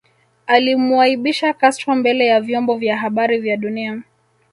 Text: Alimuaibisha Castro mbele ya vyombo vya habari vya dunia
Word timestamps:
Alimuaibisha 0.47 1.53
Castro 1.53 1.95
mbele 1.95 2.25
ya 2.25 2.41
vyombo 2.41 2.77
vya 2.77 2.97
habari 2.97 3.39
vya 3.39 3.57
dunia 3.57 4.01